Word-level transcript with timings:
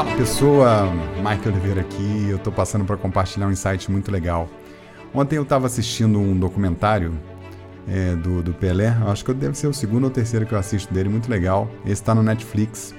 Fala 0.00 0.16
pessoa, 0.16 0.88
Mike 1.22 1.46
Oliveira 1.46 1.82
aqui. 1.82 2.26
Eu 2.30 2.38
tô 2.38 2.50
passando 2.50 2.86
para 2.86 2.96
compartilhar 2.96 3.46
um 3.46 3.50
insight 3.50 3.90
muito 3.90 4.10
legal. 4.10 4.48
Ontem 5.12 5.36
eu 5.36 5.42
estava 5.42 5.66
assistindo 5.66 6.18
um 6.18 6.34
documentário 6.38 7.12
é, 7.86 8.16
do, 8.16 8.42
do 8.42 8.54
Pelé, 8.54 8.96
acho 9.08 9.22
que 9.22 9.34
deve 9.34 9.58
ser 9.58 9.66
o 9.66 9.74
segundo 9.74 10.04
ou 10.04 10.10
terceiro 10.10 10.46
que 10.46 10.54
eu 10.54 10.58
assisto 10.58 10.94
dele, 10.94 11.10
muito 11.10 11.30
legal. 11.30 11.68
Esse 11.84 12.00
está 12.00 12.14
no 12.14 12.22
Netflix. 12.22 12.94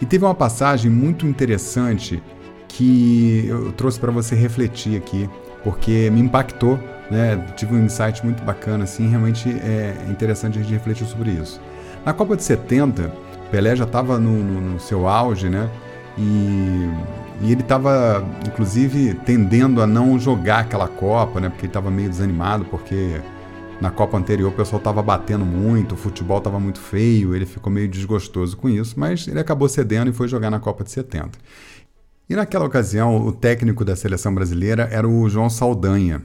E 0.00 0.04
teve 0.04 0.24
uma 0.24 0.34
passagem 0.34 0.90
muito 0.90 1.28
interessante 1.28 2.20
que 2.66 3.44
eu 3.46 3.70
trouxe 3.70 4.00
para 4.00 4.10
você 4.10 4.34
refletir 4.34 4.96
aqui, 4.96 5.30
porque 5.62 6.10
me 6.10 6.18
impactou, 6.18 6.76
né? 7.08 7.36
Tive 7.56 7.76
um 7.76 7.84
insight 7.84 8.24
muito 8.24 8.42
bacana, 8.42 8.82
assim, 8.82 9.08
realmente 9.08 9.48
é 9.48 9.94
interessante 10.10 10.58
a 10.58 10.62
gente 10.62 10.72
refletir 10.72 11.06
sobre 11.06 11.30
isso. 11.30 11.60
Na 12.04 12.12
Copa 12.12 12.36
de 12.36 12.42
70, 12.42 13.12
Pelé 13.48 13.76
já 13.76 13.84
estava 13.84 14.18
no, 14.18 14.42
no, 14.42 14.60
no 14.72 14.80
seu 14.80 15.06
auge, 15.06 15.48
né? 15.48 15.70
E, 16.18 16.88
e 17.40 17.52
ele 17.52 17.62
estava, 17.62 18.24
inclusive, 18.46 19.14
tendendo 19.24 19.82
a 19.82 19.86
não 19.86 20.18
jogar 20.18 20.60
aquela 20.60 20.88
Copa, 20.88 21.40
né? 21.40 21.48
Porque 21.48 21.62
ele 21.62 21.70
estava 21.70 21.90
meio 21.90 22.08
desanimado, 22.08 22.64
porque 22.66 23.20
na 23.80 23.90
Copa 23.90 24.16
anterior 24.16 24.48
o 24.48 24.54
pessoal 24.54 24.78
estava 24.78 25.02
batendo 25.02 25.44
muito, 25.44 25.94
o 25.94 25.96
futebol 25.96 26.38
estava 26.38 26.60
muito 26.60 26.80
feio, 26.80 27.34
ele 27.34 27.46
ficou 27.46 27.72
meio 27.72 27.88
desgostoso 27.88 28.56
com 28.56 28.68
isso, 28.68 28.94
mas 28.98 29.26
ele 29.26 29.40
acabou 29.40 29.68
cedendo 29.68 30.08
e 30.08 30.12
foi 30.12 30.28
jogar 30.28 30.50
na 30.50 30.60
Copa 30.60 30.84
de 30.84 30.90
70. 30.90 31.30
E 32.28 32.36
naquela 32.36 32.64
ocasião, 32.64 33.16
o 33.26 33.32
técnico 33.32 33.84
da 33.84 33.96
seleção 33.96 34.34
brasileira 34.34 34.88
era 34.90 35.08
o 35.08 35.28
João 35.28 35.50
Saldanha. 35.50 36.22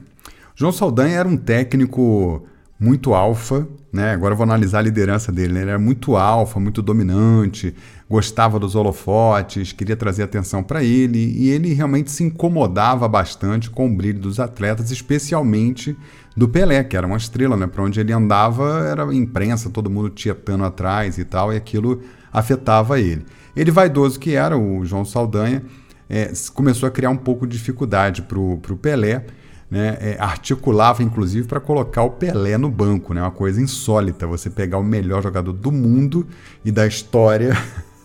João 0.54 0.72
Saldanha 0.72 1.18
era 1.18 1.28
um 1.28 1.36
técnico 1.36 2.46
muito 2.78 3.12
alfa, 3.12 3.66
né? 3.92 4.12
Agora 4.12 4.32
eu 4.32 4.36
vou 4.36 4.44
analisar 4.44 4.78
a 4.78 4.82
liderança 4.82 5.32
dele. 5.32 5.52
Né? 5.52 5.62
Ele 5.62 5.70
era 5.70 5.78
muito 5.78 6.16
alfa, 6.16 6.60
muito 6.60 6.80
dominante, 6.80 7.74
gostava 8.08 8.58
dos 8.58 8.74
holofotes, 8.74 9.72
queria 9.72 9.96
trazer 9.96 10.22
atenção 10.22 10.62
para 10.62 10.84
ele 10.84 11.18
e 11.18 11.50
ele 11.50 11.72
realmente 11.74 12.10
se 12.10 12.22
incomodava 12.22 13.08
bastante 13.08 13.68
com 13.68 13.86
o 13.86 13.96
brilho 13.96 14.20
dos 14.20 14.38
atletas, 14.38 14.90
especialmente 14.90 15.96
do 16.36 16.48
Pelé, 16.48 16.84
que 16.84 16.96
era 16.96 17.06
uma 17.06 17.16
estrela, 17.16 17.56
né? 17.56 17.66
Para 17.66 17.82
onde 17.82 17.98
ele 17.98 18.12
andava 18.12 18.86
era 18.86 19.12
imprensa, 19.14 19.70
todo 19.70 19.90
mundo 19.90 20.10
tietando 20.10 20.64
atrás 20.64 21.18
e 21.18 21.24
tal, 21.24 21.52
e 21.52 21.56
aquilo 21.56 22.02
afetava 22.32 23.00
ele. 23.00 23.26
Ele 23.56 23.72
vaidoso 23.72 24.20
que 24.20 24.34
era, 24.34 24.56
o 24.56 24.84
João 24.84 25.04
Saldanha, 25.04 25.64
é, 26.08 26.32
começou 26.54 26.86
a 26.86 26.90
criar 26.90 27.10
um 27.10 27.16
pouco 27.16 27.46
de 27.46 27.58
dificuldade 27.58 28.22
para 28.22 28.38
o 28.38 28.78
Pelé 28.80 29.26
né, 29.70 29.98
é, 30.00 30.16
articulava 30.18 31.02
inclusive 31.02 31.46
para 31.46 31.60
colocar 31.60 32.02
o 32.02 32.10
Pelé 32.10 32.56
no 32.56 32.70
banco, 32.70 33.12
né, 33.12 33.20
uma 33.20 33.30
coisa 33.30 33.60
insólita, 33.60 34.26
você 34.26 34.48
pegar 34.48 34.78
o 34.78 34.84
melhor 34.84 35.22
jogador 35.22 35.52
do 35.52 35.70
mundo 35.70 36.26
e 36.64 36.72
da 36.72 36.86
história 36.86 37.56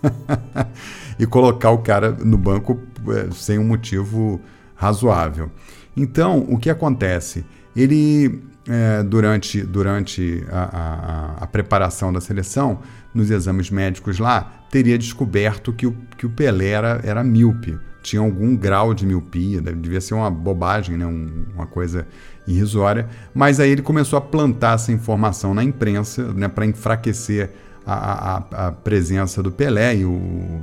e 1.17 1.25
colocar 1.25 1.72
o 1.72 1.80
cara 1.80 2.11
no 2.11 2.38
banco 2.38 2.80
é, 3.09 3.31
sem 3.31 3.58
um 3.58 3.64
motivo 3.64 4.41
razoável. 4.75 5.50
Então, 5.95 6.45
o 6.50 6.58
que 6.58 6.69
acontece? 6.69 7.45
Ele, 7.75 8.44
é, 8.67 9.03
durante, 9.03 9.61
durante 9.61 10.44
a, 10.52 10.64
a, 10.64 11.44
a, 11.44 11.47
preparação 11.47 12.11
da 12.11 12.19
seleção, 12.19 12.80
nos 13.14 13.30
exames 13.30 13.69
médicos 13.69 14.19
lá, 14.19 14.66
teria 14.72 14.97
descoberto 14.97 15.72
que 15.72 15.86
o, 15.86 15.95
que 16.17 16.25
o 16.25 16.30
Pelé 16.30 16.69
era, 16.69 17.00
era 17.03 17.23
míope 17.23 17.78
tinha 18.04 18.22
algum 18.22 18.56
grau 18.56 18.94
de 18.94 19.06
miopia, 19.06 19.62
devia 19.62 20.02
ser 20.02 20.14
uma 20.14 20.30
bobagem, 20.30 20.98
né? 20.98 21.06
Um, 21.06 21.46
uma 21.56 21.66
coisa 21.66 22.06
irrisória. 22.46 23.08
Mas 23.34 23.59
aí 23.59 23.72
ele 23.72 23.82
começou 23.82 24.18
a 24.18 24.22
plantar 24.22 24.76
essa 24.76 24.92
informação 24.92 25.54
na 25.54 25.64
imprensa 25.64 26.31
né? 26.34 26.50
para 26.50 26.66
enfraquecer 26.66 27.50
a, 27.86 27.94
a, 27.94 28.68
a, 28.68 28.72
presença 28.72 29.41
do 29.41 29.52
Pelé 29.52 29.96
e, 29.96 30.06
o, 30.06 30.12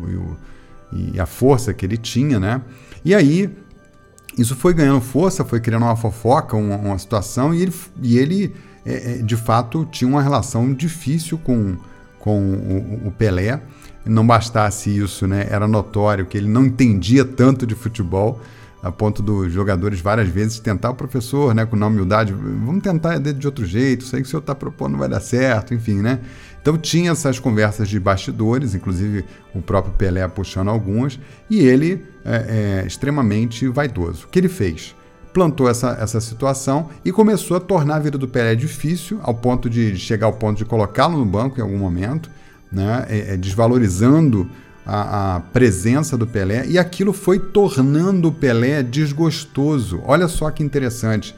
e, 0.08 0.14
o, 0.14 0.36
e, 1.14 1.20
a 1.20 1.26
força 1.26 1.72
que 1.72 1.84
ele 1.84 1.96
tinha. 1.96 2.38
Né? 2.38 2.60
E 3.04 3.14
aí 3.14 3.50
isso 4.36 4.54
foi 4.54 4.74
ganhando 4.74 5.00
força, 5.00 5.44
foi 5.44 5.60
criando 5.60 5.84
uma 5.84 5.96
fofoca, 5.96 6.56
uma, 6.56 6.76
uma 6.76 6.98
situação, 6.98 7.54
e 7.54 7.62
ele, 7.62 7.72
e 8.02 8.18
ele 8.18 8.54
é, 8.84 9.12
é 9.12 9.16
de 9.18 9.36
fato 9.36 9.88
tinha 9.90 10.08
uma 10.08 10.22
relação 10.22 10.72
difícil 10.72 11.38
com, 11.38 11.76
com 12.18 12.38
o, 12.38 13.08
o 13.08 13.10
Pelé 13.10 13.60
não 14.04 14.26
bastasse 14.26 14.90
isso, 14.96 15.26
né, 15.26 15.46
era 15.50 15.68
notório 15.68 16.26
que 16.26 16.38
ele 16.38 16.48
não 16.48 16.64
entendia 16.64 17.24
tanto 17.24 17.66
de 17.66 17.74
futebol, 17.74 18.40
a 18.82 18.90
ponto 18.90 19.22
dos 19.22 19.52
jogadores 19.52 20.00
várias 20.00 20.28
vezes 20.28 20.58
tentar 20.58 20.90
o 20.90 20.94
professor, 20.94 21.54
né, 21.54 21.66
com 21.66 21.76
na 21.76 21.86
humildade, 21.86 22.32
vamos 22.32 22.82
tentar 22.82 23.18
de 23.18 23.46
outro 23.46 23.66
jeito, 23.66 24.04
sei 24.04 24.22
que 24.22 24.26
o 24.26 24.30
senhor 24.30 24.40
está 24.40 24.54
propondo 24.54 24.92
não 24.92 24.98
vai 24.98 25.08
dar 25.08 25.20
certo, 25.20 25.74
enfim, 25.74 25.96
né? 25.96 26.20
Então 26.62 26.76
tinha 26.76 27.12
essas 27.12 27.38
conversas 27.38 27.88
de 27.88 27.98
bastidores, 27.98 28.74
inclusive 28.74 29.24
o 29.54 29.62
próprio 29.62 29.94
Pelé 29.94 30.26
puxando 30.28 30.68
algumas, 30.68 31.18
e 31.48 31.60
ele 31.60 32.04
é, 32.24 32.82
é 32.82 32.86
extremamente 32.86 33.66
vaidoso. 33.68 34.26
O 34.26 34.28
que 34.28 34.38
ele 34.38 34.48
fez? 34.48 34.94
Plantou 35.32 35.68
essa, 35.68 35.96
essa 36.00 36.20
situação 36.20 36.90
e 37.04 37.12
começou 37.12 37.56
a 37.56 37.60
tornar 37.60 37.96
a 37.96 38.00
vida 38.00 38.18
do 38.18 38.28
Pelé 38.28 38.54
difícil, 38.54 39.18
ao 39.22 39.34
ponto 39.34 39.70
de 39.70 39.96
chegar 39.96 40.26
ao 40.26 40.32
ponto 40.32 40.58
de 40.58 40.64
colocá-lo 40.64 41.18
no 41.18 41.24
banco 41.24 41.58
em 41.58 41.62
algum 41.62 41.78
momento, 41.78 42.30
né, 42.70 43.06
é, 43.08 43.34
é, 43.34 43.36
desvalorizando 43.36 44.48
a, 44.86 45.36
a, 45.36 45.40
presença 45.40 46.16
do 46.16 46.26
Pelé 46.26 46.66
e 46.66 46.78
aquilo 46.78 47.12
foi 47.12 47.38
tornando 47.38 48.28
o 48.28 48.32
Pelé 48.32 48.82
desgostoso. 48.82 50.00
Olha 50.04 50.28
só 50.28 50.50
que 50.50 50.62
interessante. 50.62 51.34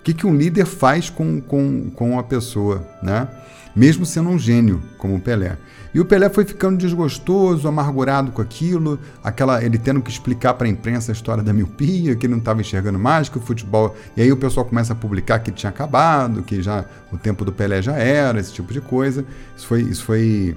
O 0.00 0.04
que, 0.04 0.12
que 0.12 0.26
um 0.26 0.36
líder 0.36 0.66
faz 0.66 1.08
com, 1.08 1.40
com, 1.40 1.90
com 1.90 2.18
a 2.18 2.22
pessoa, 2.22 2.86
né? 3.02 3.26
mesmo 3.74 4.06
sendo 4.06 4.28
um 4.28 4.38
gênio 4.38 4.82
como 4.98 5.16
o 5.16 5.20
Pelé. 5.20 5.56
E 5.94 6.00
o 6.00 6.04
Pelé 6.04 6.28
foi 6.28 6.44
ficando 6.44 6.76
desgostoso, 6.76 7.68
amargurado 7.68 8.32
com 8.32 8.42
aquilo, 8.42 8.98
aquela 9.22 9.64
ele 9.64 9.78
tendo 9.78 10.02
que 10.02 10.10
explicar 10.10 10.54
para 10.54 10.66
a 10.66 10.70
imprensa 10.70 11.12
a 11.12 11.14
história 11.14 11.40
da 11.40 11.52
miopia, 11.52 12.16
que 12.16 12.26
ele 12.26 12.32
não 12.32 12.40
estava 12.40 12.60
enxergando 12.60 12.98
mais, 12.98 13.28
que 13.28 13.38
o 13.38 13.40
futebol. 13.40 13.94
E 14.16 14.22
aí 14.22 14.32
o 14.32 14.36
pessoal 14.36 14.66
começa 14.66 14.92
a 14.92 14.96
publicar 14.96 15.38
que 15.38 15.52
tinha 15.52 15.70
acabado, 15.70 16.42
que 16.42 16.60
já 16.60 16.84
o 17.12 17.16
tempo 17.16 17.44
do 17.44 17.52
Pelé 17.52 17.80
já 17.80 17.92
era, 17.92 18.40
esse 18.40 18.52
tipo 18.52 18.72
de 18.72 18.80
coisa. 18.80 19.24
Isso 19.56 19.68
foi, 19.68 19.82
isso 19.82 20.04
foi 20.04 20.56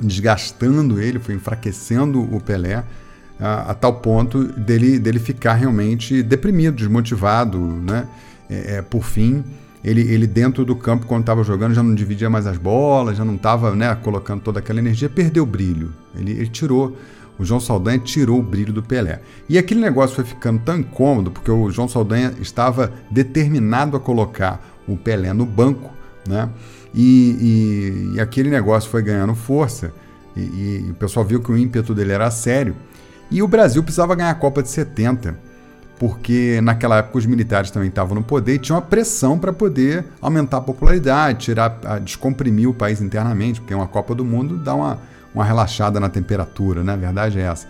desgastando 0.00 1.00
ele, 1.00 1.20
foi 1.20 1.36
enfraquecendo 1.36 2.20
o 2.20 2.40
Pelé. 2.40 2.82
A, 3.38 3.70
a 3.70 3.74
tal 3.74 4.00
ponto 4.00 4.42
dele, 4.42 4.98
dele 4.98 5.20
ficar 5.20 5.54
realmente 5.54 6.20
deprimido, 6.20 6.74
desmotivado, 6.74 7.60
né? 7.60 8.08
É, 8.50 8.76
é, 8.76 8.82
por 8.82 9.04
fim, 9.04 9.44
ele, 9.82 10.00
ele 10.00 10.26
dentro 10.26 10.64
do 10.64 10.74
campo, 10.74 11.06
quando 11.06 11.20
estava 11.20 11.42
jogando, 11.44 11.74
já 11.74 11.82
não 11.82 11.94
dividia 11.94 12.28
mais 12.28 12.46
as 12.46 12.58
bolas, 12.58 13.16
já 13.16 13.24
não 13.24 13.36
estava 13.36 13.74
né, 13.74 13.94
colocando 13.94 14.42
toda 14.42 14.58
aquela 14.58 14.78
energia, 14.78 15.08
perdeu 15.08 15.44
o 15.44 15.46
brilho. 15.46 15.92
Ele, 16.16 16.32
ele 16.32 16.48
tirou. 16.48 16.96
O 17.38 17.44
João 17.44 17.60
Saldanha 17.60 17.98
tirou 18.00 18.40
o 18.40 18.42
brilho 18.42 18.72
do 18.72 18.82
Pelé. 18.82 19.20
E 19.48 19.56
aquele 19.56 19.80
negócio 19.80 20.16
foi 20.16 20.24
ficando 20.24 20.60
tão 20.60 20.78
incômodo, 20.78 21.30
porque 21.30 21.50
o 21.50 21.70
João 21.70 21.86
Saldanha 21.86 22.34
estava 22.40 22.92
determinado 23.08 23.96
a 23.96 24.00
colocar 24.00 24.60
o 24.88 24.96
Pelé 24.96 25.32
no 25.32 25.46
banco, 25.46 25.92
né? 26.26 26.48
E, 26.92 28.10
e, 28.10 28.16
e 28.16 28.20
aquele 28.20 28.50
negócio 28.50 28.90
foi 28.90 29.02
ganhando 29.02 29.34
força, 29.36 29.92
e, 30.34 30.40
e, 30.40 30.90
o 30.90 30.94
pessoal 30.94 31.24
viu 31.24 31.40
que 31.40 31.52
o 31.52 31.56
ímpeto 31.56 31.94
dele 31.94 32.12
era 32.12 32.30
sério. 32.30 32.74
E 33.30 33.42
o 33.42 33.46
Brasil 33.46 33.82
precisava 33.82 34.14
ganhar 34.14 34.30
a 34.30 34.34
Copa 34.34 34.62
de 34.62 34.68
70 34.68 35.47
porque 35.98 36.60
naquela 36.62 36.98
época 36.98 37.18
os 37.18 37.26
militares 37.26 37.70
também 37.70 37.88
estavam 37.88 38.14
no 38.14 38.22
poder 38.22 38.54
e 38.54 38.58
tinham 38.58 38.76
uma 38.78 38.86
pressão 38.86 39.38
para 39.38 39.52
poder 39.52 40.04
aumentar 40.20 40.58
a 40.58 40.60
popularidade, 40.60 41.40
tirar, 41.40 41.78
a, 41.84 41.98
descomprimir 41.98 42.68
o 42.68 42.74
país 42.74 43.00
internamente, 43.00 43.60
porque 43.60 43.74
uma 43.74 43.86
Copa 43.86 44.14
do 44.14 44.24
Mundo 44.24 44.56
dá 44.56 44.74
uma, 44.74 44.98
uma 45.34 45.44
relaxada 45.44 45.98
na 45.98 46.08
temperatura, 46.08 46.84
né? 46.84 46.92
A 46.92 46.96
verdade 46.96 47.38
é 47.38 47.42
essa. 47.42 47.66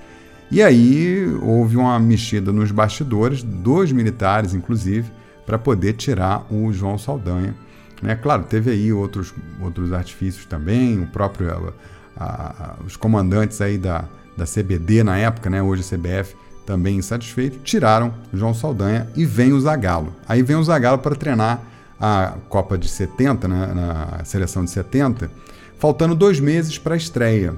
E 0.51 0.63
aí 0.63 1.27
houve 1.43 1.77
uma 1.77 1.99
mexida 1.99 2.53
nos 2.53 2.71
bastidores, 2.71 3.43
dos 3.43 3.93
militares 3.93 4.55
inclusive, 4.55 5.11
para 5.47 5.59
poder 5.59 5.95
tirar 5.95 6.47
o 6.51 6.71
João 6.73 6.99
Saldanha. 6.99 7.55
Né? 8.03 8.15
Claro, 8.15 8.45
teve 8.45 8.71
aí 8.71 8.93
outros, 8.93 9.33
outros 9.61 9.93
artifícios 9.93 10.45
também, 10.45 11.01
o 11.01 11.07
próprio, 11.07 11.73
a, 12.17 12.25
a, 12.25 12.75
os 12.85 12.97
comandantes 12.97 13.61
aí 13.61 13.79
da, 13.79 14.05
da 14.37 14.45
CBD 14.45 15.03
na 15.03 15.19
época, 15.19 15.51
né? 15.51 15.63
hoje 15.63 15.83
a 15.83 15.97
CBF, 15.97 16.37
também 16.69 16.99
insatisfeito, 16.99 17.61
tiraram 17.65 18.13
João 18.31 18.53
Saldanha 18.53 19.09
e 19.17 19.25
vem 19.25 19.55
o 19.55 19.61
Zagallo. 19.61 20.15
Aí 20.29 20.43
vem 20.43 20.55
o 20.55 20.63
Zagallo 20.63 20.99
para 20.99 21.17
treinar 21.17 21.63
a 21.99 22.35
Copa 22.47 22.77
de 22.77 22.87
70, 22.91 23.49
né, 23.49 23.73
na 23.75 24.25
seleção 24.27 24.63
de 24.63 24.71
70, 24.71 25.31
faltando 25.79 26.15
dois 26.15 26.39
meses 26.39 26.77
para 26.77 26.93
a 26.93 26.97
estreia. 26.99 27.55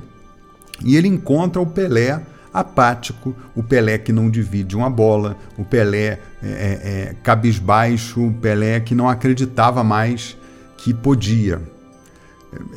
E 0.85 0.95
ele 0.97 1.09
encontra 1.09 1.61
o 1.61 1.67
Pelé 1.67 2.23
apático, 2.55 3.35
o 3.53 3.65
Pelé 3.65 3.99
que 3.99 4.13
não 4.13 4.31
divide 4.31 4.77
uma 4.77 4.89
bola, 4.89 5.37
o 5.59 5.65
Pelé 5.65 6.21
é, 6.41 6.47
é, 6.47 6.51
é 6.51 7.17
cabisbaixo, 7.21 8.25
o 8.25 8.33
Pelé 8.33 8.79
que 8.79 8.95
não 8.95 9.09
acreditava 9.09 9.83
mais 9.83 10.37
que 10.77 10.95
podia. 10.95 11.61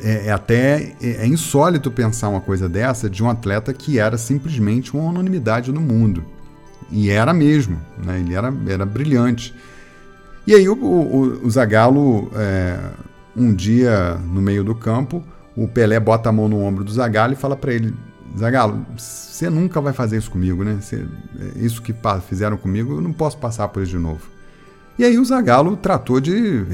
É, 0.00 0.28
é, 0.28 0.32
até 0.32 0.94
é, 1.02 1.24
é 1.24 1.26
insólito 1.26 1.90
pensar 1.90 2.28
uma 2.28 2.40
coisa 2.40 2.68
dessa 2.68 3.10
de 3.10 3.22
um 3.22 3.28
atleta 3.28 3.72
que 3.72 3.98
era 3.98 4.16
simplesmente 4.16 4.94
uma 4.94 5.10
unanimidade 5.10 5.72
no 5.72 5.80
mundo. 5.80 6.24
E 6.90 7.10
era 7.10 7.32
mesmo, 7.32 7.80
né? 8.04 8.20
ele 8.20 8.34
era, 8.34 8.52
era 8.68 8.86
brilhante. 8.86 9.54
E 10.46 10.54
aí 10.54 10.68
o, 10.68 10.74
o, 10.74 11.46
o 11.46 11.50
Zagallo, 11.50 12.30
é, 12.36 12.78
um 13.36 13.52
dia 13.52 14.16
no 14.26 14.40
meio 14.40 14.62
do 14.62 14.74
campo, 14.74 15.24
o 15.56 15.66
Pelé 15.66 15.98
bota 15.98 16.28
a 16.28 16.32
mão 16.32 16.48
no 16.48 16.60
ombro 16.60 16.84
do 16.84 16.92
Zagallo 16.92 17.32
e 17.32 17.36
fala 17.36 17.56
para 17.56 17.72
ele: 17.72 17.94
Zagalo, 18.38 18.84
você 18.96 19.48
nunca 19.48 19.80
vai 19.80 19.92
fazer 19.92 20.18
isso 20.18 20.30
comigo, 20.30 20.62
né? 20.62 20.78
Cê, 20.80 21.04
é, 21.40 21.58
isso 21.58 21.82
que 21.82 21.94
fizeram 22.28 22.56
comigo, 22.56 22.94
eu 22.94 23.00
não 23.00 23.12
posso 23.12 23.38
passar 23.38 23.68
por 23.68 23.82
isso 23.82 23.92
de 23.92 23.98
novo. 23.98 24.22
E 24.98 25.04
aí 25.04 25.18
o 25.18 25.24
Zagallo 25.24 25.76
tratou 25.76 26.20
de 26.20 26.64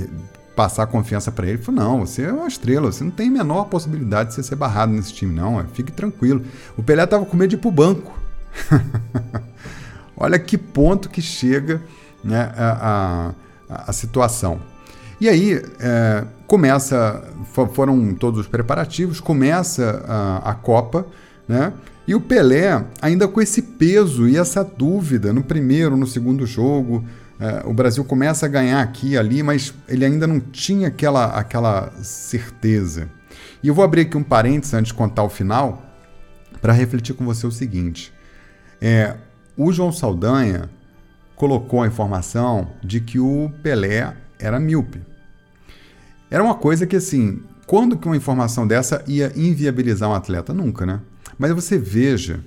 passar 0.60 0.86
confiança 0.88 1.32
para 1.32 1.46
ele. 1.46 1.56
Falou: 1.56 1.80
não, 1.80 2.00
você 2.00 2.24
é 2.24 2.32
uma 2.32 2.46
estrela, 2.46 2.92
você 2.92 3.02
não 3.02 3.10
tem 3.10 3.28
a 3.28 3.30
menor 3.30 3.64
possibilidade 3.64 4.28
de 4.28 4.34
você 4.34 4.42
ser 4.42 4.56
barrado 4.56 4.92
nesse 4.92 5.14
time, 5.14 5.34
não. 5.34 5.64
Fique 5.72 5.90
tranquilo. 5.90 6.42
O 6.76 6.82
Pelé 6.82 7.02
estava 7.02 7.24
com 7.24 7.34
medo 7.34 7.48
de 7.48 7.56
ir 7.56 7.58
pro 7.58 7.70
banco. 7.70 8.12
Olha 10.14 10.38
que 10.38 10.58
ponto 10.58 11.08
que 11.08 11.22
chega 11.22 11.80
né, 12.22 12.52
a, 12.54 13.32
a, 13.70 13.84
a 13.88 13.92
situação. 13.94 14.60
E 15.18 15.30
aí 15.30 15.62
é, 15.80 16.24
começa, 16.46 17.24
foram 17.72 18.12
todos 18.12 18.40
os 18.40 18.46
preparativos, 18.46 19.18
começa 19.18 20.04
a, 20.06 20.50
a 20.50 20.54
Copa, 20.54 21.06
né? 21.48 21.72
E 22.06 22.14
o 22.14 22.20
Pelé, 22.20 22.84
ainda 23.00 23.26
com 23.26 23.40
esse 23.40 23.62
peso 23.62 24.28
e 24.28 24.36
essa 24.36 24.62
dúvida 24.62 25.32
no 25.32 25.42
primeiro, 25.42 25.96
no 25.96 26.06
segundo 26.06 26.44
jogo, 26.44 27.02
é, 27.02 27.18
o 27.64 27.72
Brasil 27.72 28.04
começa 28.04 28.46
a 28.46 28.48
ganhar 28.48 28.82
aqui 28.82 29.10
e 29.10 29.18
ali, 29.18 29.42
mas 29.42 29.72
ele 29.88 30.04
ainda 30.04 30.26
não 30.26 30.40
tinha 30.40 30.88
aquela, 30.88 31.26
aquela 31.26 31.90
certeza. 32.02 33.08
E 33.62 33.68
eu 33.68 33.74
vou 33.74 33.84
abrir 33.84 34.02
aqui 34.02 34.16
um 34.16 34.22
parênteses 34.22 34.74
antes 34.74 34.92
de 34.92 34.94
contar 34.94 35.22
o 35.22 35.28
final, 35.28 35.90
para 36.60 36.72
refletir 36.72 37.14
com 37.14 37.24
você 37.24 37.46
o 37.46 37.50
seguinte. 37.50 38.12
É, 38.80 39.16
o 39.56 39.72
João 39.72 39.92
Saldanha 39.92 40.68
colocou 41.34 41.82
a 41.82 41.86
informação 41.86 42.68
de 42.82 43.00
que 43.00 43.18
o 43.18 43.50
Pelé 43.62 44.14
era 44.38 44.60
míope. 44.60 45.00
Era 46.30 46.44
uma 46.44 46.54
coisa 46.54 46.86
que, 46.86 46.96
assim, 46.96 47.42
quando 47.66 47.96
que 47.96 48.06
uma 48.06 48.16
informação 48.16 48.66
dessa 48.66 49.02
ia 49.06 49.32
inviabilizar 49.34 50.08
um 50.08 50.14
atleta? 50.14 50.52
Nunca, 50.52 50.84
né? 50.84 51.00
Mas 51.38 51.52
você 51.52 51.78
veja 51.78 52.44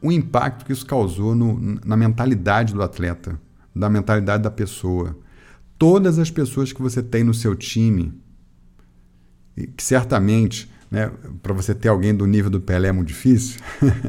o 0.00 0.10
impacto 0.10 0.64
que 0.64 0.72
isso 0.72 0.84
causou 0.84 1.34
no, 1.34 1.78
na 1.84 1.96
mentalidade 1.96 2.74
do 2.74 2.82
atleta, 2.82 3.38
da 3.74 3.88
mentalidade 3.88 4.42
da 4.42 4.50
pessoa. 4.50 5.18
Todas 5.78 6.18
as 6.18 6.30
pessoas 6.30 6.72
que 6.72 6.82
você 6.82 7.02
tem 7.02 7.24
no 7.24 7.34
seu 7.34 7.56
time, 7.56 8.12
que 9.76 9.82
certamente, 9.82 10.70
né, 10.90 11.10
para 11.42 11.52
você 11.52 11.74
ter 11.74 11.88
alguém 11.88 12.14
do 12.14 12.26
nível 12.26 12.50
do 12.50 12.60
Pelé 12.60 12.88
é 12.88 12.92
muito 12.92 13.08
difícil, 13.08 13.60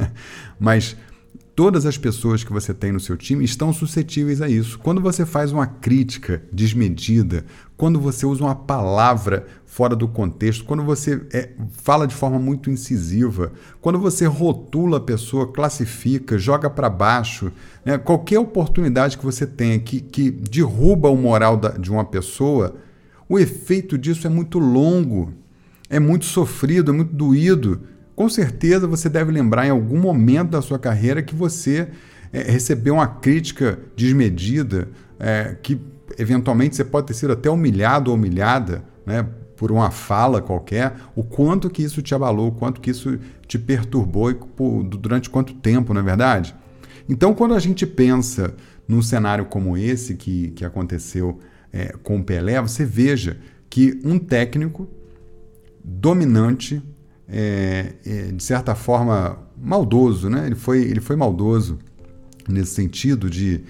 mas 0.59 0.95
todas 1.55 1.85
as 1.85 1.97
pessoas 1.97 2.43
que 2.43 2.51
você 2.51 2.73
tem 2.73 2.91
no 2.91 2.99
seu 2.99 3.15
time 3.15 3.45
estão 3.45 3.71
suscetíveis 3.71 4.41
a 4.41 4.49
isso. 4.49 4.79
Quando 4.79 5.01
você 5.01 5.25
faz 5.25 5.51
uma 5.51 5.67
crítica 5.67 6.41
desmedida, 6.51 7.45
quando 7.77 7.99
você 7.99 8.25
usa 8.25 8.43
uma 8.43 8.55
palavra 8.55 9.45
fora 9.65 9.95
do 9.95 10.07
contexto, 10.07 10.65
quando 10.65 10.83
você 10.83 11.21
é, 11.31 11.51
fala 11.71 12.07
de 12.07 12.15
forma 12.15 12.39
muito 12.39 12.69
incisiva, 12.69 13.51
quando 13.81 13.99
você 13.99 14.25
rotula 14.25 14.97
a 14.97 15.01
pessoa, 15.01 15.51
classifica, 15.51 16.37
joga 16.37 16.69
para 16.69 16.89
baixo, 16.89 17.51
né? 17.85 17.97
qualquer 17.97 18.39
oportunidade 18.39 19.17
que 19.17 19.25
você 19.25 19.45
tenha 19.45 19.79
que, 19.79 19.99
que 19.99 20.31
derruba 20.31 21.09
o 21.09 21.17
moral 21.17 21.57
da, 21.57 21.69
de 21.69 21.91
uma 21.91 22.05
pessoa, 22.05 22.75
o 23.27 23.39
efeito 23.39 23.97
disso 23.97 24.27
é 24.27 24.29
muito 24.29 24.59
longo, 24.59 25.33
é 25.89 25.99
muito 25.99 26.25
sofrido, 26.25 26.91
é 26.91 26.93
muito 26.93 27.13
doído 27.13 27.81
com 28.15 28.29
certeza 28.29 28.87
você 28.87 29.09
deve 29.09 29.31
lembrar 29.31 29.65
em 29.65 29.69
algum 29.69 29.99
momento 29.99 30.51
da 30.51 30.61
sua 30.61 30.77
carreira 30.77 31.21
que 31.21 31.35
você 31.35 31.87
é, 32.31 32.43
recebeu 32.43 32.95
uma 32.95 33.07
crítica 33.07 33.79
desmedida, 33.95 34.87
é, 35.19 35.55
que 35.61 35.79
eventualmente 36.17 36.75
você 36.75 36.83
pode 36.83 37.07
ter 37.07 37.13
sido 37.13 37.33
até 37.33 37.49
humilhado 37.49 38.11
ou 38.11 38.17
humilhada 38.17 38.83
né, 39.05 39.25
por 39.55 39.71
uma 39.71 39.91
fala 39.91 40.41
qualquer, 40.41 40.95
o 41.15 41.23
quanto 41.23 41.69
que 41.69 41.81
isso 41.81 42.01
te 42.01 42.13
abalou, 42.13 42.49
o 42.49 42.51
quanto 42.51 42.81
que 42.81 42.91
isso 42.91 43.19
te 43.47 43.57
perturbou 43.57 44.31
e 44.31 44.33
por, 44.33 44.83
durante 44.83 45.29
quanto 45.29 45.53
tempo, 45.53 45.93
não 45.93 46.01
é 46.01 46.03
verdade? 46.03 46.55
Então, 47.07 47.33
quando 47.33 47.53
a 47.53 47.59
gente 47.59 47.85
pensa 47.85 48.53
num 48.87 49.01
cenário 49.01 49.45
como 49.45 49.77
esse 49.77 50.15
que, 50.15 50.51
que 50.51 50.65
aconteceu 50.65 51.39
é, 51.71 51.93
com 52.03 52.17
o 52.17 52.23
Pelé, 52.23 52.61
você 52.61 52.85
veja 52.85 53.37
que 53.69 53.99
um 54.03 54.19
técnico 54.19 54.87
dominante 55.83 56.81
é, 57.27 57.93
é, 58.05 58.21
de 58.31 58.43
certa 58.43 58.75
forma, 58.75 59.39
maldoso, 59.57 60.29
né? 60.29 60.45
Ele 60.45 60.55
foi, 60.55 60.81
ele 60.81 60.99
foi 60.99 61.15
maldoso 61.15 61.79
nesse 62.47 62.73
sentido 62.73 63.29
de, 63.29 63.63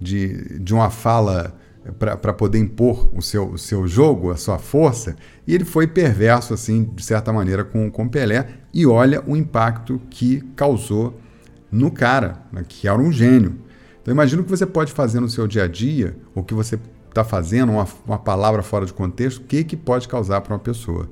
de, 0.00 0.58
de 0.58 0.72
uma 0.74 0.90
fala 0.90 1.54
para 1.98 2.32
poder 2.34 2.58
impor 2.58 3.08
o 3.14 3.22
seu, 3.22 3.52
o 3.52 3.58
seu 3.58 3.86
jogo, 3.86 4.30
a 4.30 4.36
sua 4.36 4.58
força, 4.58 5.16
e 5.46 5.54
ele 5.54 5.64
foi 5.64 5.86
perverso, 5.86 6.52
assim, 6.52 6.84
de 6.84 7.02
certa 7.02 7.32
maneira, 7.32 7.64
com, 7.64 7.90
com 7.90 8.06
Pelé, 8.06 8.46
e 8.72 8.86
olha 8.86 9.22
o 9.26 9.36
impacto 9.36 10.00
que 10.10 10.42
causou 10.54 11.18
no 11.72 11.90
cara, 11.90 12.42
né, 12.52 12.64
que 12.68 12.86
era 12.86 12.98
um 12.98 13.10
gênio. 13.10 13.56
Então, 14.02 14.12
imagina 14.12 14.42
o 14.42 14.44
que 14.44 14.50
você 14.50 14.66
pode 14.66 14.92
fazer 14.92 15.20
no 15.20 15.28
seu 15.28 15.46
dia 15.46 15.64
a 15.64 15.68
dia, 15.68 16.16
o 16.34 16.42
que 16.42 16.52
você 16.52 16.78
está 17.08 17.24
fazendo, 17.24 17.72
uma, 17.72 17.86
uma 18.06 18.18
palavra 18.18 18.62
fora 18.62 18.84
de 18.84 18.92
contexto, 18.92 19.38
o 19.38 19.44
que, 19.44 19.64
que 19.64 19.76
pode 19.76 20.06
causar 20.06 20.40
para 20.42 20.54
uma 20.54 20.60
pessoa. 20.60 21.08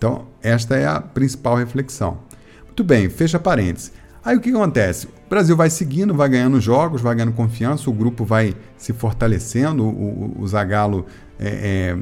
Então, 0.00 0.24
esta 0.42 0.76
é 0.76 0.86
a 0.86 0.98
principal 0.98 1.56
reflexão. 1.56 2.20
Muito 2.64 2.82
bem, 2.82 3.10
fecha 3.10 3.38
parênteses. 3.38 3.92
Aí 4.24 4.34
o 4.34 4.40
que 4.40 4.48
acontece? 4.48 5.06
O 5.06 5.28
Brasil 5.28 5.54
vai 5.54 5.68
seguindo, 5.68 6.14
vai 6.14 6.26
ganhando 6.26 6.58
jogos, 6.58 7.02
vai 7.02 7.14
ganhando 7.14 7.34
confiança, 7.34 7.90
o 7.90 7.92
grupo 7.92 8.24
vai 8.24 8.56
se 8.78 8.94
fortalecendo, 8.94 9.84
o, 9.84 10.40
o, 10.40 10.48
Zagallo 10.48 11.04
é, 11.38 11.48
é, 11.48 11.98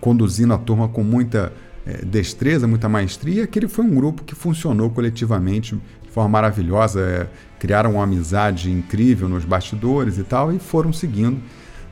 conduzindo 0.00 0.54
a 0.54 0.56
turma 0.56 0.88
com 0.88 1.02
muita 1.02 1.52
é, 1.86 2.02
destreza, 2.06 2.66
muita 2.66 2.88
maestria. 2.88 3.44
Aquele 3.44 3.68
foi 3.68 3.84
um 3.84 3.94
grupo 3.94 4.24
que 4.24 4.34
funcionou 4.34 4.88
coletivamente 4.88 5.78
de 6.02 6.10
forma 6.10 6.30
maravilhosa, 6.30 7.02
é, 7.02 7.26
criaram 7.58 7.96
uma 7.96 8.04
amizade 8.04 8.70
incrível 8.70 9.28
nos 9.28 9.44
bastidores 9.44 10.16
e 10.16 10.24
tal, 10.24 10.50
e 10.54 10.58
foram 10.58 10.90
seguindo. 10.90 11.38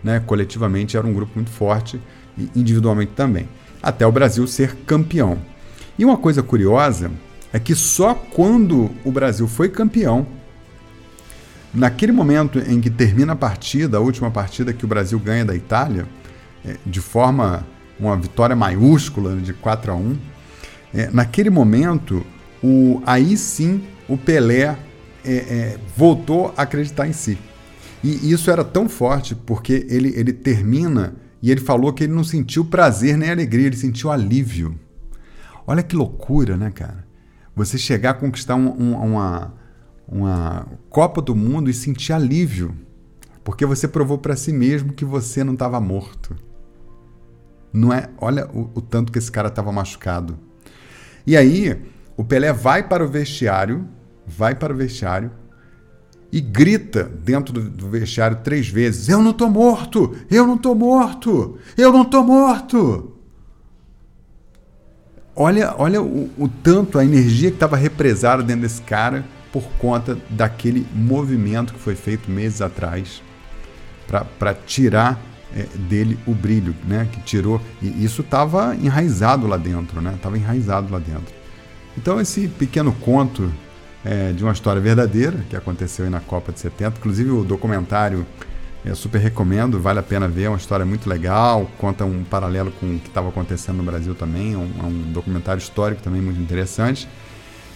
Né, 0.02 0.20
coletivamente 0.20 0.96
era 0.96 1.06
um 1.06 1.12
grupo 1.12 1.32
muito 1.34 1.50
forte 1.50 2.00
e 2.38 2.48
individualmente 2.56 3.12
também, 3.14 3.46
até 3.82 4.06
o 4.06 4.12
Brasil 4.12 4.46
ser 4.46 4.76
campeão. 4.86 5.38
E 5.98 6.04
uma 6.04 6.16
coisa 6.16 6.42
curiosa 6.42 7.10
é 7.52 7.58
que 7.58 7.74
só 7.74 8.14
quando 8.14 8.90
o 9.04 9.10
Brasil 9.10 9.46
foi 9.48 9.68
campeão, 9.68 10.26
naquele 11.72 12.12
momento 12.12 12.58
em 12.58 12.80
que 12.80 12.90
termina 12.90 13.32
a 13.32 13.36
partida, 13.36 13.98
a 13.98 14.00
última 14.00 14.30
partida 14.30 14.72
que 14.72 14.84
o 14.84 14.88
Brasil 14.88 15.18
ganha 15.18 15.44
da 15.44 15.54
Itália, 15.54 16.06
é, 16.64 16.76
de 16.84 17.00
forma 17.00 17.66
uma 17.98 18.16
vitória 18.16 18.56
maiúscula 18.56 19.36
de 19.36 19.52
4 19.52 19.92
a 19.92 19.94
1, 19.94 20.18
é, 20.94 21.10
naquele 21.10 21.50
momento, 21.50 22.24
o, 22.62 23.02
aí 23.06 23.36
sim 23.36 23.82
o 24.08 24.16
Pelé 24.16 24.76
é, 25.24 25.32
é, 25.32 25.78
voltou 25.96 26.52
a 26.56 26.62
acreditar 26.62 27.06
em 27.06 27.12
si. 27.12 27.38
E 28.02 28.32
isso 28.32 28.50
era 28.50 28.64
tão 28.64 28.88
forte 28.88 29.34
porque 29.34 29.86
ele, 29.88 30.12
ele 30.16 30.32
termina 30.32 31.14
e 31.42 31.50
ele 31.50 31.60
falou 31.60 31.92
que 31.92 32.04
ele 32.04 32.12
não 32.12 32.24
sentiu 32.24 32.64
prazer 32.64 33.16
nem 33.16 33.30
alegria, 33.30 33.66
ele 33.66 33.76
sentiu 33.76 34.10
alívio. 34.10 34.78
Olha 35.66 35.82
que 35.82 35.96
loucura, 35.96 36.56
né, 36.56 36.70
cara? 36.70 37.06
Você 37.56 37.78
chegar 37.78 38.10
a 38.10 38.14
conquistar 38.14 38.56
um, 38.56 38.68
um, 38.68 38.94
uma, 38.94 39.54
uma 40.06 40.66
Copa 40.88 41.22
do 41.22 41.34
Mundo 41.34 41.70
e 41.70 41.74
sentir 41.74 42.12
alívio, 42.12 42.76
porque 43.42 43.64
você 43.64 43.88
provou 43.88 44.18
para 44.18 44.36
si 44.36 44.52
mesmo 44.52 44.92
que 44.92 45.04
você 45.04 45.42
não 45.42 45.54
estava 45.54 45.80
morto. 45.80 46.36
Não 47.72 47.92
é? 47.92 48.10
Olha 48.18 48.48
o, 48.52 48.70
o 48.74 48.80
tanto 48.80 49.12
que 49.12 49.18
esse 49.18 49.30
cara 49.30 49.48
estava 49.48 49.72
machucado. 49.72 50.38
E 51.26 51.36
aí, 51.36 51.80
o 52.16 52.24
Pelé 52.24 52.52
vai 52.52 52.86
para 52.86 53.04
o 53.04 53.08
vestiário, 53.08 53.86
vai 54.26 54.54
para 54.54 54.72
o 54.72 54.76
vestiário 54.76 55.30
e 56.32 56.40
grita 56.40 57.04
dentro 57.04 57.52
do, 57.52 57.88
vestiário 57.88 58.38
três 58.44 58.68
vezes: 58.68 59.08
Eu 59.08 59.22
não 59.22 59.32
tô 59.32 59.48
morto! 59.48 60.16
Eu 60.30 60.46
não 60.46 60.56
tô 60.56 60.74
morto! 60.74 61.58
Eu 61.76 61.92
não 61.92 62.04
tô 62.04 62.22
morto! 62.22 63.12
Olha, 65.34 65.74
olha 65.78 66.02
o, 66.02 66.30
o 66.36 66.48
tanto, 66.48 66.98
a 66.98 67.04
energia 67.04 67.50
que 67.50 67.56
estava 67.56 67.76
represada 67.76 68.42
dentro 68.42 68.62
desse 68.62 68.82
cara 68.82 69.24
por 69.52 69.64
conta 69.78 70.18
daquele 70.28 70.86
movimento 70.94 71.72
que 71.72 71.80
foi 71.80 71.94
feito 71.94 72.30
meses 72.30 72.60
atrás 72.60 73.22
para 74.38 74.54
tirar 74.54 75.20
é, 75.56 75.66
dele 75.76 76.18
o 76.26 76.34
brilho, 76.34 76.74
né? 76.86 77.08
Que 77.10 77.20
tirou. 77.20 77.60
E 77.80 78.04
isso 78.04 78.22
estava 78.22 78.76
enraizado 78.76 79.46
lá 79.46 79.56
dentro, 79.56 80.00
né? 80.00 80.14
Estava 80.14 80.36
enraizado 80.36 80.92
lá 80.92 80.98
dentro. 80.98 81.34
Então, 81.96 82.20
esse 82.20 82.48
pequeno 82.48 82.92
conto 82.92 83.52
é, 84.04 84.32
de 84.32 84.42
uma 84.42 84.52
história 84.52 84.80
verdadeira 84.80 85.38
que 85.48 85.56
aconteceu 85.56 86.08
na 86.10 86.20
Copa 86.20 86.52
de 86.52 86.60
70, 86.60 86.98
inclusive 86.98 87.30
o 87.30 87.44
documentário 87.44 88.26
eu 88.84 88.96
super 88.96 89.18
recomendo, 89.18 89.78
vale 89.78 89.98
a 89.98 90.02
pena 90.02 90.26
ver, 90.26 90.44
é 90.44 90.48
uma 90.48 90.56
história 90.56 90.86
muito 90.86 91.08
legal, 91.08 91.70
conta 91.76 92.04
um 92.04 92.24
paralelo 92.24 92.72
com 92.80 92.96
o 92.96 92.98
que 92.98 93.08
estava 93.08 93.28
acontecendo 93.28 93.76
no 93.76 93.82
Brasil 93.82 94.14
também, 94.14 94.54
é 94.54 94.56
um, 94.56 94.70
é 94.80 94.86
um, 94.86 95.12
documentário 95.12 95.60
histórico 95.60 96.02
também 96.02 96.22
muito 96.22 96.40
interessante. 96.40 97.06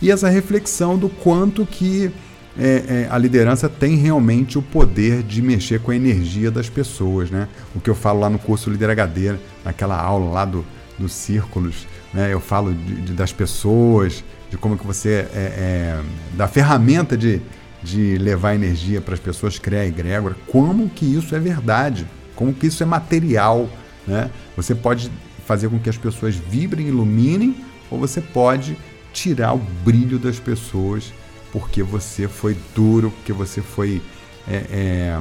E 0.00 0.11
essa 0.11 0.31
reflexão 0.31 0.97
do 0.97 1.11
quanto 1.11 1.66
que 1.66 2.11
é, 2.59 3.07
é, 3.07 3.09
a 3.11 3.19
liderança 3.19 3.69
tem 3.69 3.97
realmente 3.97 4.59
o 4.59 4.62
poder 4.62 5.23
de 5.23 5.43
mexer 5.43 5.81
com 5.81 5.90
a 5.90 5.97
energia 5.97 6.50
das 6.50 6.71
pessoas, 6.71 7.31
né? 7.31 7.49
O 7.75 7.81
que 7.81 7.90
eu 7.90 7.95
falo 7.95 8.21
lá 8.21 8.31
no 8.31 8.38
curso 8.38 8.71
HD, 8.71 9.35
naquela 9.64 10.00
aula 10.00 10.31
lá 10.31 10.45
do, 10.45 10.64
dos 10.99 11.12
círculos, 11.12 11.87
né? 12.14 12.33
eu 12.33 12.40
falo 12.40 12.73
de, 12.73 12.94
de, 13.02 13.12
das 13.12 13.33
pessoas, 13.33 14.25
de 14.50 14.56
como 14.56 14.78
que 14.78 14.87
você 14.87 15.28
é, 15.35 15.35
é 15.35 16.02
da 16.35 16.47
ferramenta 16.49 17.16
de, 17.16 17.42
de 17.83 18.16
levar 18.16 18.54
energia 18.54 19.00
para 19.00 19.14
as 19.14 19.21
pessoas, 19.21 19.59
criar 19.59 19.85
egrégora, 19.85 20.37
como 20.47 20.88
que 20.88 21.04
isso 21.04 21.35
é 21.35 21.40
verdade, 21.40 22.06
como 22.35 22.54
que 22.54 22.68
isso 22.68 22.83
é 22.83 22.87
material, 22.87 23.68
né? 24.06 24.30
Você 24.56 24.75
pode 24.75 25.11
fazer 25.47 25.68
com 25.68 25.78
que 25.78 25.90
as 25.90 25.99
pessoas 25.99 26.35
vibrem, 26.35 26.88
iluminem, 26.88 27.54
ou 27.90 27.99
você 27.99 28.21
pode 28.21 28.76
tirar 29.12 29.54
o 29.54 29.59
brilho 29.59 30.18
das 30.18 30.38
pessoas 30.38 31.12
porque 31.52 31.83
você 31.83 32.26
foi 32.26 32.56
duro, 32.75 33.11
porque 33.11 33.33
você 33.33 33.62
foi 33.62 34.02
é, 34.49 34.56
é, 34.56 35.21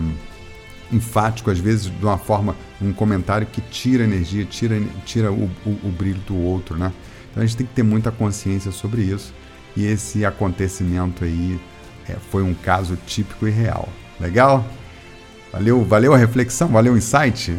enfático, 0.91 1.49
às 1.49 1.59
vezes 1.59 1.85
de 1.85 2.05
uma 2.05 2.17
forma, 2.17 2.55
um 2.81 2.93
comentário 2.93 3.47
que 3.47 3.61
tira 3.61 4.03
energia, 4.03 4.45
tira, 4.45 4.81
tira 5.05 5.31
o, 5.31 5.49
o, 5.65 5.69
o 5.83 5.91
brilho 5.91 6.19
do 6.27 6.35
outro, 6.35 6.77
né? 6.77 6.91
Então 7.31 7.41
a 7.41 7.45
gente 7.45 7.57
tem 7.57 7.65
que 7.65 7.73
ter 7.73 7.83
muita 7.83 8.11
consciência 8.11 8.71
sobre 8.71 9.01
isso. 9.01 9.33
E 9.75 9.85
esse 9.85 10.23
acontecimento 10.23 11.23
aí 11.23 11.59
é, 12.07 12.15
foi 12.29 12.43
um 12.43 12.53
caso 12.53 12.97
típico 13.07 13.47
e 13.47 13.51
real. 13.51 13.89
Legal? 14.19 14.65
Valeu, 15.51 15.83
valeu 15.83 16.13
a 16.13 16.17
reflexão, 16.17 16.67
valeu 16.67 16.93
o 16.93 16.97
insight. 16.97 17.57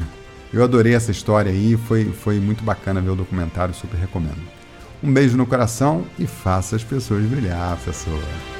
Eu 0.52 0.62
adorei 0.62 0.94
essa 0.94 1.10
história 1.10 1.50
aí, 1.50 1.76
foi, 1.76 2.04
foi 2.04 2.38
muito 2.38 2.62
bacana 2.62 3.00
ver 3.00 3.10
o 3.10 3.16
documentário, 3.16 3.74
super 3.74 3.96
recomendo. 3.96 4.40
Um 5.02 5.12
beijo 5.12 5.36
no 5.36 5.44
coração 5.44 6.04
e 6.18 6.26
faça 6.26 6.76
as 6.76 6.84
pessoas 6.84 7.24
brilhar, 7.24 7.76
pessoa. 7.84 8.53